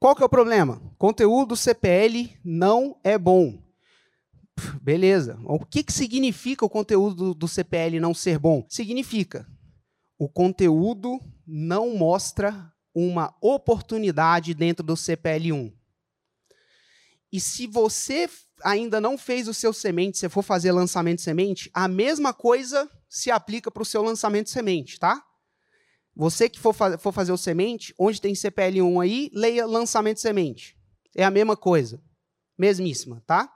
[0.00, 0.80] Qual que é o problema?
[0.96, 3.60] Conteúdo CPL não é bom.
[4.80, 5.38] Beleza.
[5.44, 8.64] O que, que significa o conteúdo do CPL não ser bom?
[8.68, 9.46] Significa
[10.18, 15.72] o conteúdo não mostra uma oportunidade dentro do CPL1.
[17.32, 18.28] E se você
[18.64, 23.30] ainda não fez o seu semente, se for fazer lançamento semente, a mesma coisa se
[23.30, 25.22] aplica para o seu lançamento semente, tá?
[26.18, 30.76] Você que for, fa for fazer o semente, onde tem CPL1 aí, leia lançamento semente.
[31.16, 32.02] É a mesma coisa.
[32.58, 33.48] Mesmíssima, tá?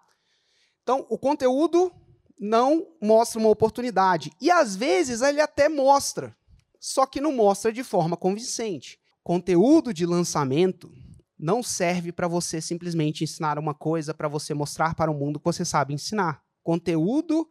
[0.81, 1.93] Então, o conteúdo
[2.39, 4.31] não mostra uma oportunidade.
[4.41, 6.37] E às vezes ele até mostra,
[6.79, 8.97] só que não mostra de forma convincente.
[9.25, 10.89] Conteúdo de lançamento
[11.37, 15.45] não serve para você simplesmente ensinar uma coisa para você mostrar para o mundo que
[15.45, 16.41] você sabe ensinar.
[16.63, 17.45] Conteúdo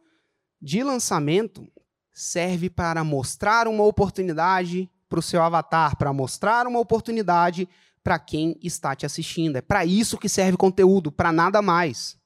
[0.58, 1.70] de lançamento
[2.14, 7.68] serve para mostrar uma oportunidade para o seu avatar, para mostrar uma oportunidade
[8.02, 9.56] para quem está te assistindo.
[9.56, 12.16] É para isso que serve conteúdo, para nada mais.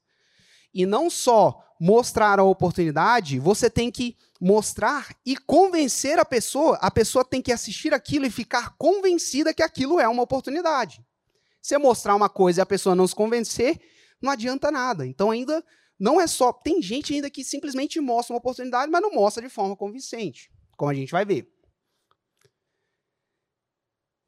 [0.73, 6.77] E não só mostrar a oportunidade, você tem que mostrar e convencer a pessoa.
[6.77, 11.05] A pessoa tem que assistir aquilo e ficar convencida que aquilo é uma oportunidade.
[11.61, 13.81] Se mostrar uma coisa e a pessoa não se convencer,
[14.21, 15.05] não adianta nada.
[15.05, 15.61] Então ainda
[15.99, 16.53] não é só.
[16.53, 20.89] Tem gente ainda que simplesmente mostra uma oportunidade, mas não mostra de forma convincente, como
[20.89, 21.56] a gente vai ver.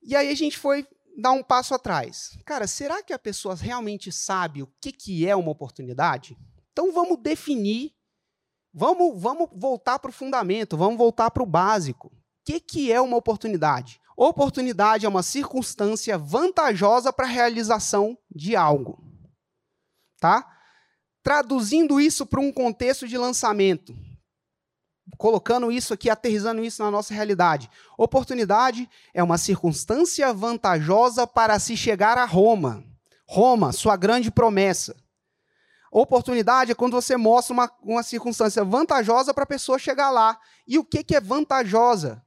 [0.02, 2.38] E aí a gente foi dar um passo atrás.
[2.46, 6.38] Cara, será que a pessoa realmente sabe o que, que é uma oportunidade?
[6.72, 7.94] Então vamos definir,
[8.74, 12.08] vamos, vamos voltar para o fundamento, vamos voltar para o básico.
[12.08, 12.12] O
[12.46, 14.00] que, que é uma oportunidade?
[14.16, 19.02] Oportunidade é uma circunstância vantajosa para a realização de algo.
[20.20, 20.46] Tá?
[21.24, 23.94] Traduzindo isso para um contexto de lançamento,
[25.18, 27.70] colocando isso aqui, aterrizando isso na nossa realidade.
[27.98, 32.84] Oportunidade é uma circunstância vantajosa para se chegar a Roma.
[33.26, 34.96] Roma, sua grande promessa.
[35.92, 40.40] Oportunidade é quando você mostra uma, uma circunstância vantajosa para a pessoa chegar lá.
[40.68, 42.24] E o que, que é vantajosa?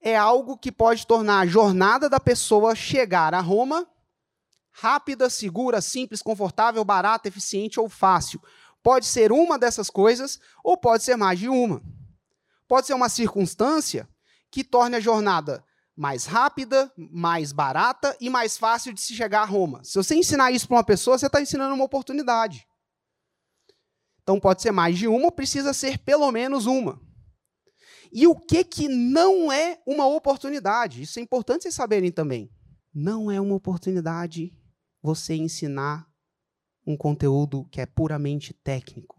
[0.00, 3.86] É algo que pode tornar a jornada da pessoa chegar a Roma
[4.78, 8.40] rápida, segura, simples, confortável, barata, eficiente ou fácil.
[8.86, 11.82] Pode ser uma dessas coisas ou pode ser mais de uma.
[12.68, 14.08] Pode ser uma circunstância
[14.48, 15.64] que torne a jornada
[15.96, 19.82] mais rápida, mais barata e mais fácil de se chegar a Roma.
[19.82, 22.64] Se você ensinar isso para uma pessoa, você está ensinando uma oportunidade.
[24.22, 27.00] Então pode ser mais de uma, precisa ser pelo menos uma.
[28.12, 31.02] E o que que não é uma oportunidade?
[31.02, 32.48] Isso é importante vocês saberem também.
[32.94, 34.56] Não é uma oportunidade
[35.02, 36.08] você ensinar
[36.86, 39.16] um conteúdo que é puramente técnico.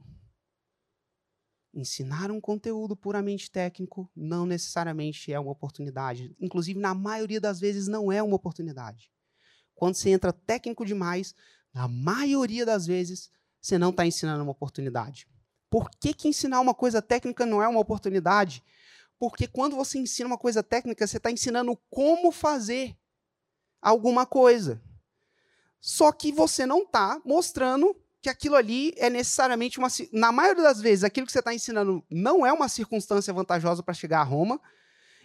[1.73, 6.35] Ensinar um conteúdo puramente técnico não necessariamente é uma oportunidade.
[6.39, 9.11] Inclusive, na maioria das vezes, não é uma oportunidade.
[9.75, 11.35] Quando você entra técnico demais,
[11.73, 13.29] na maioria das vezes,
[13.61, 15.27] você não está ensinando uma oportunidade.
[15.69, 18.63] Por que, que ensinar uma coisa técnica não é uma oportunidade?
[19.19, 22.97] Porque quando você ensina uma coisa técnica, você está ensinando como fazer
[23.81, 24.81] alguma coisa.
[25.79, 29.87] Só que você não está mostrando que aquilo ali é necessariamente uma.
[30.11, 33.93] Na maioria das vezes, aquilo que você está ensinando não é uma circunstância vantajosa para
[33.93, 34.59] chegar a Roma.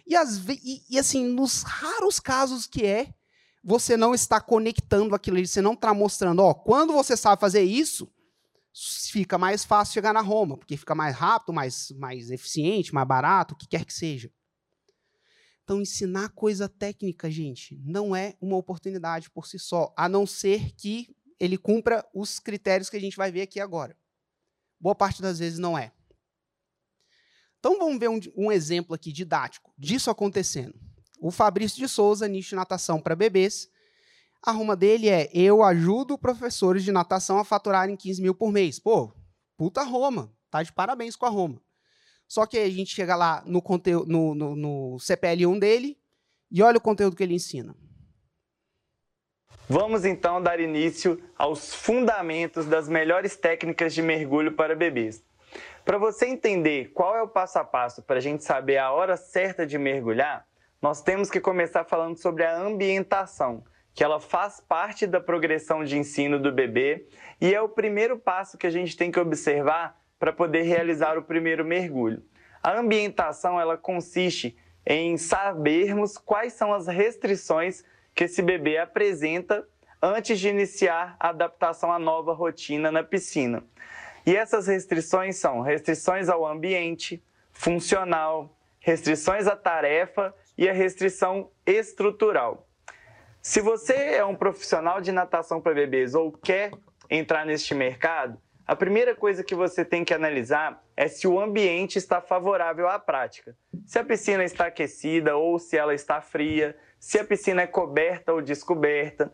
[0.05, 3.13] E, as, e, e, assim, nos raros casos que é,
[3.63, 7.63] você não está conectando aquilo ali, você não está mostrando, ó, quando você sabe fazer
[7.63, 8.11] isso,
[9.11, 13.53] fica mais fácil chegar na Roma, porque fica mais rápido, mais, mais eficiente, mais barato,
[13.53, 14.29] o que quer que seja.
[15.63, 20.71] Então, ensinar coisa técnica, gente, não é uma oportunidade por si só, a não ser
[20.75, 23.97] que ele cumpra os critérios que a gente vai ver aqui agora.
[24.79, 25.93] Boa parte das vezes não é.
[27.59, 30.77] Então, vamos ver um, um exemplo aqui didático disso acontecendo.
[31.21, 33.69] O Fabrício de Souza, nicho de natação para bebês,
[34.45, 38.77] a ruma dele é: eu ajudo professores de natação a faturarem 15 mil por mês.
[38.77, 39.15] Pô,
[39.55, 41.61] puta Roma, tá de parabéns com a Roma.
[42.27, 45.97] Só que a gente chega lá no, conteúdo, no, no, no CPL1 dele
[46.51, 47.75] e olha o conteúdo que ele ensina.
[49.69, 55.23] Vamos então dar início aos fundamentos das melhores técnicas de mergulho para bebês.
[55.85, 59.15] Para você entender qual é o passo a passo para a gente saber a hora
[59.15, 60.45] certa de mergulhar,
[60.81, 65.97] nós temos que começar falando sobre a ambientação, que ela faz parte da progressão de
[65.97, 67.07] ensino do bebê
[67.39, 71.21] e é o primeiro passo que a gente tem que observar para poder realizar o
[71.21, 72.23] primeiro mergulho.
[72.63, 74.55] A ambientação ela consiste
[74.85, 77.83] em sabermos quais são as restrições
[78.15, 79.67] que esse bebê apresenta
[80.01, 83.65] antes de iniciar a adaptação à nova rotina na piscina.
[84.25, 87.21] E essas restrições são restrições ao ambiente,
[87.51, 92.65] funcional, restrições à tarefa e a restrição estrutural.
[93.41, 96.71] Se você é um profissional de natação para bebês ou quer
[97.09, 101.97] entrar neste mercado, a primeira coisa que você tem que analisar é se o ambiente
[101.97, 103.55] está favorável à prática.
[103.85, 108.31] Se a piscina está aquecida ou se ela está fria, se a piscina é coberta
[108.31, 109.33] ou descoberta,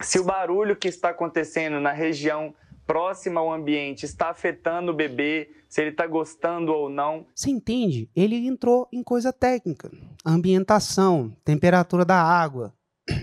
[0.00, 2.52] se o barulho que está acontecendo na região
[2.86, 7.26] próxima ao ambiente está afetando o bebê, se ele está gostando ou não.
[7.34, 8.08] Você entende?
[8.14, 9.90] Ele entrou em coisa técnica.
[10.24, 12.74] ambientação, temperatura da água,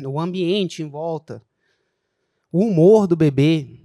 [0.05, 1.41] o ambiente em volta,
[2.51, 3.82] o humor do bebê.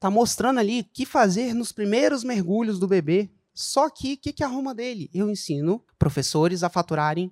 [0.00, 3.28] Tá mostrando ali o que fazer nos primeiros mergulhos do bebê.
[3.52, 5.10] Só que o que, que arruma dele?
[5.12, 7.30] Eu ensino professores a faturarem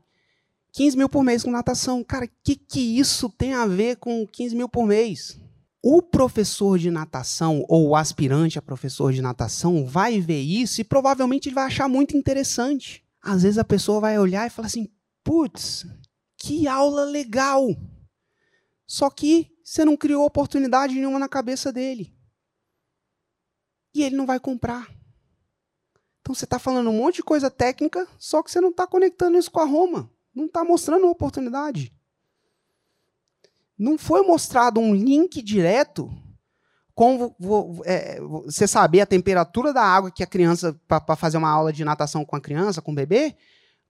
[0.73, 2.05] 15 mil por mês com natação.
[2.05, 5.41] Cara, o que, que isso tem a ver com 15 mil por mês?
[5.83, 10.85] O professor de natação ou o aspirante a professor de natação vai ver isso e
[10.85, 13.03] provavelmente ele vai achar muito interessante.
[13.23, 14.91] Às vezes a pessoa vai olhar e falar assim:
[15.25, 15.87] putz,
[16.37, 17.75] que aula legal!
[18.87, 22.13] Só que você não criou oportunidade nenhuma na cabeça dele.
[23.95, 24.89] E ele não vai comprar.
[26.21, 29.39] Então você está falando um monte de coisa técnica, só que você não está conectando
[29.39, 30.11] isso com a Roma.
[30.35, 31.93] Não está mostrando uma oportunidade.
[33.79, 36.11] Não foi mostrado um link direto
[36.95, 37.35] com
[37.85, 41.85] é, você saber a temperatura da água que a criança, para fazer uma aula de
[41.85, 43.37] natação com a criança, com o bebê,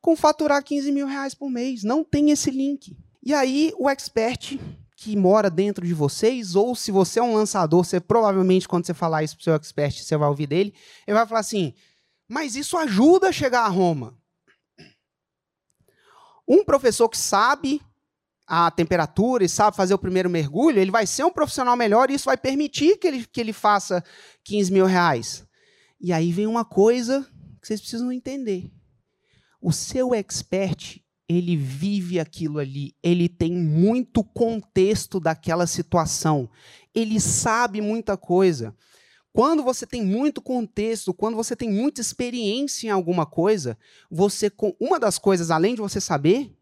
[0.00, 1.82] com faturar 15 mil reais por mês.
[1.82, 2.96] Não tem esse link.
[3.22, 4.60] E aí, o expert
[5.00, 8.92] que mora dentro de vocês, ou se você é um lançador, você provavelmente, quando você
[8.92, 10.74] falar isso para o seu expert, você vai ouvir dele,
[11.06, 11.72] ele vai falar assim:
[12.26, 14.18] mas isso ajuda a chegar a Roma.
[16.48, 17.80] Um professor que sabe
[18.44, 22.14] a temperatura e sabe fazer o primeiro mergulho, ele vai ser um profissional melhor e
[22.14, 24.02] isso vai permitir que ele, que ele faça
[24.42, 25.46] 15 mil reais.
[26.00, 27.22] E aí vem uma coisa
[27.60, 28.68] que vocês precisam entender.
[29.60, 36.48] O seu expert, ele vive aquilo ali, ele tem muito contexto daquela situação,
[36.94, 38.74] ele sabe muita coisa.
[39.30, 43.78] Quando você tem muito contexto, quando você tem muita experiência em alguma coisa,
[44.10, 46.56] você uma das coisas além de você saber,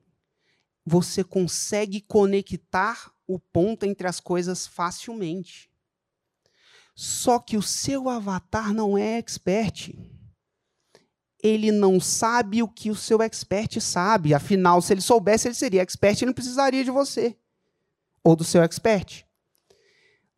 [0.85, 5.71] você consegue conectar o ponto entre as coisas facilmente.
[6.95, 9.95] Só que o seu avatar não é expert
[11.47, 14.35] ele não sabe o que o seu expert sabe.
[14.35, 17.37] Afinal, se ele soubesse, ele seria expert e não precisaria de você
[18.27, 19.25] ou do seu expert.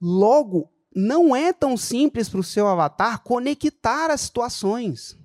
[0.01, 5.17] Logo, não é tão simples para o seu avatar conectar as situações.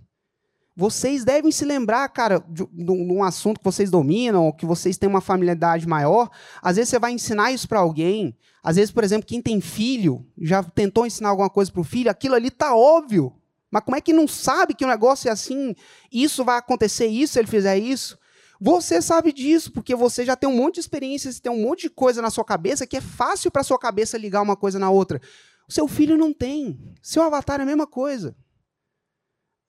[0.75, 5.09] Vocês devem se lembrar, cara, de, um assunto que vocês dominam, ou que vocês têm
[5.09, 6.31] uma familiaridade maior.
[6.61, 8.35] Às vezes você vai ensinar isso para alguém.
[8.63, 12.09] Às vezes, por exemplo, quem tem filho, já tentou ensinar alguma coisa para o filho,
[12.09, 13.33] aquilo ali está óbvio.
[13.73, 15.75] Mas como é que não sabe que o negócio é assim?
[16.11, 18.19] Isso vai acontecer isso se ele fizer isso?
[18.61, 21.89] Você sabe disso, porque você já tem um monte de experiências, tem um monte de
[21.89, 25.19] coisa na sua cabeça que é fácil para sua cabeça ligar uma coisa na outra.
[25.67, 26.79] O seu filho não tem.
[27.01, 28.35] Seu avatar é a mesma coisa.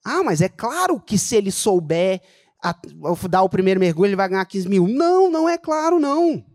[0.05, 2.21] Ah, mas é claro que se ele souber
[2.61, 2.75] a,
[3.27, 4.87] dar o primeiro mergulho, ele vai ganhar 15 mil.
[4.87, 6.45] Não, não é claro, não.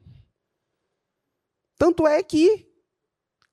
[1.76, 2.64] Tanto é que,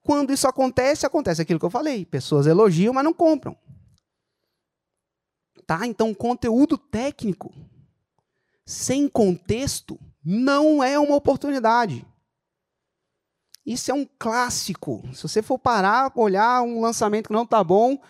[0.03, 2.05] quando isso acontece, acontece aquilo que eu falei.
[2.05, 3.57] Pessoas elogiam, mas não compram.
[5.67, 5.85] Tá?
[5.85, 7.53] Então, conteúdo técnico
[8.65, 12.05] sem contexto não é uma oportunidade.
[13.65, 15.03] Isso é um clássico.
[15.13, 18.01] Se você for parar, olhar um lançamento que não está bom,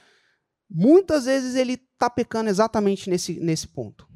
[0.69, 4.06] muitas vezes ele está pecando exatamente nesse, nesse ponto.